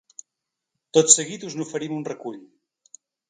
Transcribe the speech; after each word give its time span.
Tot 0.97 1.11
seguit 1.17 1.45
us 1.49 1.57
n’oferim 1.59 1.95
un 1.99 2.03
recull. 2.09 2.41